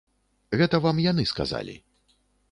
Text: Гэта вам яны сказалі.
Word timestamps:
Гэта 0.61 0.79
вам 0.85 1.01
яны 1.11 1.25
сказалі. 1.33 1.75